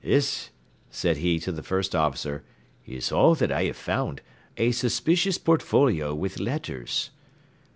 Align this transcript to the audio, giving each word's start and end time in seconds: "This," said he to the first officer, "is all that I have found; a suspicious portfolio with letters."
"This," 0.03 0.49
said 0.89 1.17
he 1.17 1.37
to 1.41 1.51
the 1.51 1.61
first 1.61 1.93
officer, 1.95 2.43
"is 2.87 3.11
all 3.11 3.35
that 3.35 3.51
I 3.51 3.65
have 3.65 3.77
found; 3.77 4.21
a 4.57 4.71
suspicious 4.71 5.37
portfolio 5.37 6.15
with 6.15 6.39
letters." 6.39 7.11